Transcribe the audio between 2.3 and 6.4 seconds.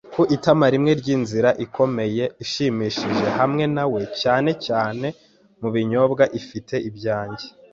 ishimishije hamwe na we, cyane cyane mu binyobwa,